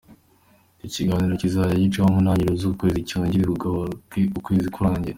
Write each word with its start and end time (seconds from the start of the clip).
Icyo 0.85 0.93
kiganiro 1.01 1.33
kizajya 1.41 1.83
gicaho 1.83 2.07
mu 2.13 2.19
ntangiriro 2.23 2.53
z’ukwezi 2.61 3.07
cyongere 3.09 3.33
kigaruke 3.43 4.19
ukwezi 4.39 4.67
kurangiye. 4.75 5.09